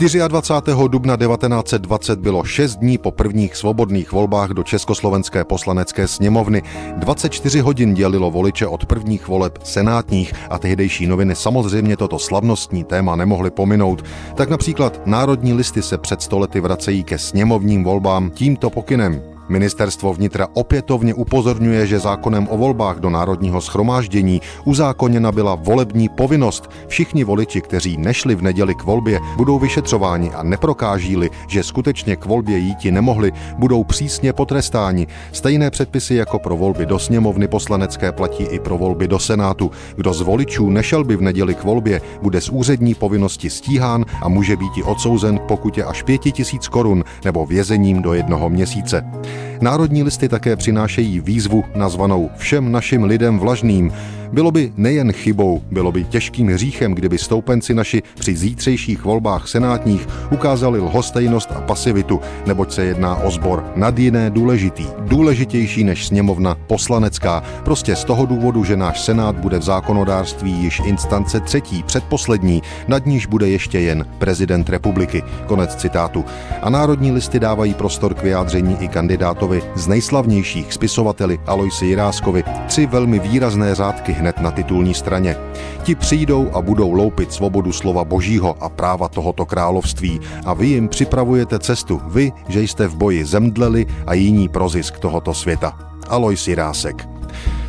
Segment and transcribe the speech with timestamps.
[0.00, 0.88] 24.
[0.88, 6.62] dubna 1920 bylo 6 dní po prvních svobodných volbách do Československé poslanecké sněmovny.
[6.96, 13.16] 24 hodin dělilo voliče od prvních voleb senátních a tehdejší noviny samozřejmě toto slavnostní téma
[13.16, 14.04] nemohly pominout.
[14.34, 19.39] Tak například národní listy se před stolety vracejí ke sněmovním volbám tímto pokynem.
[19.50, 26.70] Ministerstvo vnitra opětovně upozorňuje, že zákonem o volbách do Národního schromáždění uzákoněna byla volební povinnost.
[26.86, 32.24] Všichni voliči, kteří nešli v neděli k volbě, budou vyšetřováni a neprokáží-li, že skutečně k
[32.24, 35.06] volbě jíti nemohli, budou přísně potrestáni.
[35.32, 39.70] Stejné předpisy jako pro volby do sněmovny poslanecké platí i pro volby do Senátu.
[39.96, 44.28] Kdo z voličů nešel by v neděli k volbě, bude z úřední povinnosti stíhán a
[44.28, 49.04] může být i odsouzen pokutě až 5000 korun nebo vězením do jednoho měsíce.
[49.60, 53.92] Národní listy také přinášejí výzvu nazvanou Všem našim lidem vlažným,
[54.32, 60.08] bylo by nejen chybou, bylo by těžkým hříchem, kdyby stoupenci naši při zítřejších volbách senátních
[60.32, 66.56] ukázali lhostejnost a pasivitu, neboť se jedná o zbor nad jiné důležitý, důležitější než sněmovna
[66.66, 72.62] poslanecká, prostě z toho důvodu, že náš senát bude v zákonodárství již instance třetí, předposlední,
[72.88, 75.22] nad níž bude ještě jen prezident republiky.
[75.46, 76.24] Konec citátu.
[76.62, 82.86] A národní listy dávají prostor k vyjádření i kandidátovi z nejslavnějších spisovateli Aloisi Jiráskovi tři
[82.86, 85.36] velmi výrazné řádky hned na titulní straně.
[85.82, 90.88] Ti přijdou a budou loupit svobodu slova božího a práva tohoto království a vy jim
[90.88, 95.78] připravujete cestu, vy, že jste v boji zemdleli a jiní pro zisk tohoto světa.
[96.08, 97.08] Alois Jirásek.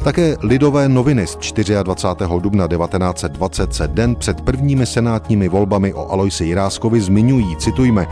[0.03, 1.37] Také Lidové noviny z
[1.83, 2.33] 24.
[2.39, 8.07] dubna 1920 se den před prvními senátními volbami o Aloisi Jiráskovi zmiňují, citujme,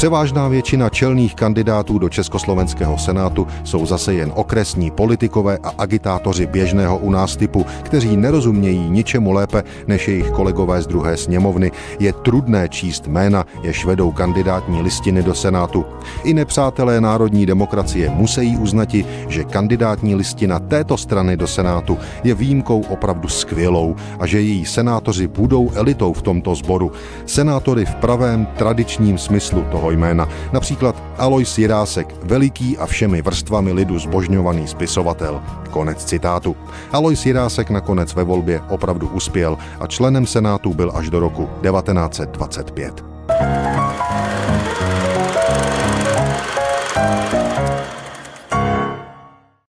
[0.00, 6.98] Převážná většina čelných kandidátů do Československého senátu jsou zase jen okresní politikové a agitátoři běžného
[6.98, 11.72] u nás typu, kteří nerozumějí ničemu lépe než jejich kolegové z druhé sněmovny.
[11.98, 15.84] Je trudné číst jména, jež vedou kandidátní listiny do senátu.
[16.24, 22.80] I nepřátelé národní demokracie musí uznati, že kandidátní listina této strany do senátu je výjimkou
[22.80, 26.92] opravdu skvělou a že její senátoři budou elitou v tomto sboru.
[27.26, 30.28] Senátory v pravém tradičním smyslu toho jména.
[30.52, 35.42] Například Alois Jirásek, veliký a všemi vrstvami lidu zbožňovaný spisovatel.
[35.70, 36.56] Konec citátu.
[36.92, 43.04] Alois Jirásek nakonec ve volbě opravdu uspěl a členem Senátu byl až do roku 1925.